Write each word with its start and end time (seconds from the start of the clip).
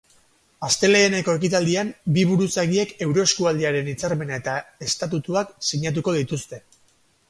Asteleheneko 0.67 1.35
ekitaldian 1.39 1.91
bi 2.17 2.25
buruzagiek 2.31 2.95
euroeskualdearen 3.09 3.95
hitzarmena 3.95 4.43
eta 4.45 4.59
esatutuak 4.91 5.57
sinatuko 5.73 6.21
dituzte. 6.23 6.67